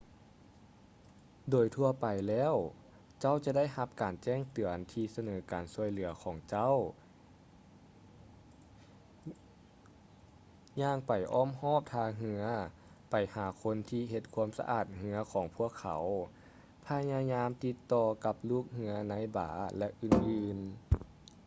[1.49, 2.55] ໂດຍທົ່ວໄປແລ້ວ
[3.19, 6.75] ເຈົ້າຈະໄດ້ຮັບການແຈ້ງເຕືອນທີ່ສະເໜີການຊ່ວຍເຫຼືອຂອງເຈົ້າ
[10.81, 12.41] ຍ່າງໄປອ້ອມຮອບທ່າເຮືອ,
[13.11, 16.05] ໄປຫາຄົນທີ່ເຮັດຄວາມສະອາດເຮືອຂອງພວກເຂົາ
[16.87, 20.75] ພະຍາຍາມຕິດຕໍ່ກັບລູກເຮືອໃນບາຣ ແລະ ອື່ນໆ